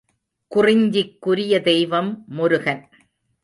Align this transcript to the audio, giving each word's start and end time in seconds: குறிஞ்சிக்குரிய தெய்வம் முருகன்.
குறிஞ்சிக்குரிய 0.51 1.61
தெய்வம் 1.61 2.23
முருகன். 2.27 2.83